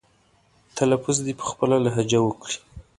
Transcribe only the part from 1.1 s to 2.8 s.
دې په خپله لهجه وکړي.